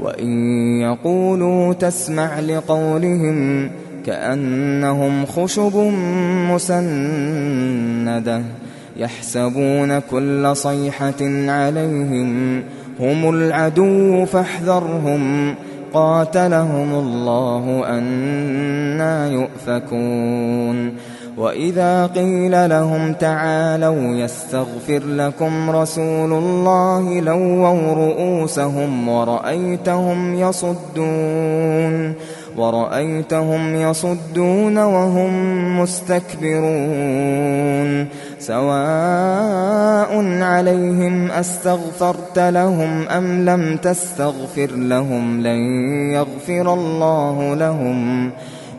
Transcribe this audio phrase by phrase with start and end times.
[0.00, 0.30] وإن
[0.80, 3.70] يقولوا تسمع لقولهم
[4.06, 5.76] كأنهم خشب
[6.50, 8.42] مسندة
[8.96, 12.62] يحسبون كل صيحة عليهم
[13.00, 15.54] هم العدو فاحذرهم
[15.92, 20.92] قاتلهم الله أنا يؤفكون
[21.36, 32.14] وإذا قيل لهم تعالوا يستغفر لكم رسول الله لووا رؤوسهم ورأيتهم يصدون
[32.56, 35.32] ورأيتهم يصدون وهم
[35.80, 37.20] مستكبرون
[38.38, 40.10] سواء
[40.42, 45.58] عليهم أستغفرت لهم أم لم تستغفر لهم لن
[46.12, 48.30] يغفر الله لهم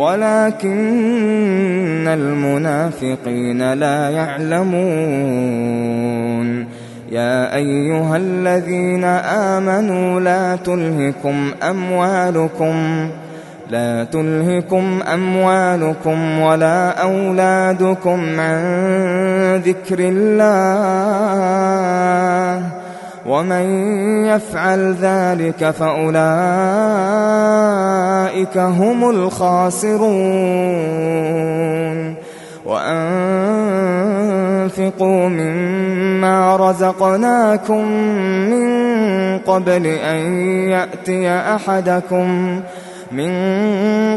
[0.00, 0.78] ولكن
[2.08, 4.70] المنافقين لا يعلمون.
[7.10, 13.08] يا أيها الذين آمنوا لا تلهكم أموالكم
[13.70, 18.60] لا تلهكم أموالكم ولا أولادكم عن
[19.66, 21.60] ذكر الله.
[23.26, 23.64] ومن
[24.26, 25.70] يفعل ذلك
[28.20, 30.04] فأولئك هم الخاسرون
[32.66, 34.08] وأنفقوا
[35.28, 37.84] مما رزقناكم
[38.50, 38.70] من
[39.38, 40.18] قبل أن
[40.68, 42.60] يأتي أحدكم
[43.12, 43.30] من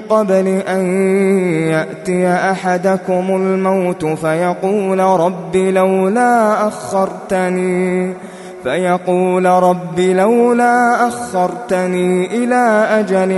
[0.10, 0.86] قبل أن
[1.72, 8.14] يأتي أحدكم الموت فيقول رب لولا أخرتني
[8.64, 13.32] فيقول رب لولا أخرتني إلى أجل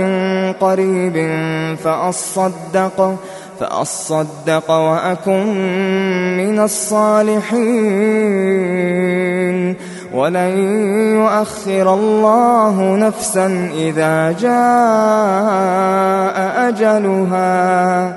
[0.60, 1.16] قريب
[1.84, 3.16] فأصدق
[3.60, 5.46] فأصدق وأكن
[6.36, 8.26] من الصالحين.
[10.14, 10.58] ولن
[11.14, 14.56] يؤخر الله نفسا إذا جاء
[16.68, 18.16] أجلها.